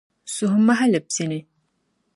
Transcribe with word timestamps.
Suhumahili 0.35 0.99
pini. 1.09 1.39